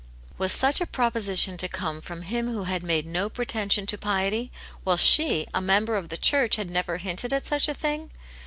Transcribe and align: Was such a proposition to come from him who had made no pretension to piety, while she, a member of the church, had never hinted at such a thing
Was 0.39 0.51
such 0.51 0.81
a 0.81 0.87
proposition 0.87 1.57
to 1.57 1.67
come 1.69 2.01
from 2.01 2.23
him 2.23 2.47
who 2.47 2.63
had 2.63 2.81
made 2.81 3.05
no 3.05 3.29
pretension 3.29 3.85
to 3.85 3.99
piety, 3.99 4.51
while 4.83 4.97
she, 4.97 5.45
a 5.53 5.61
member 5.61 5.95
of 5.95 6.09
the 6.09 6.17
church, 6.17 6.55
had 6.55 6.71
never 6.71 6.97
hinted 6.97 7.31
at 7.31 7.45
such 7.45 7.67
a 7.67 7.73
thing 7.75 8.09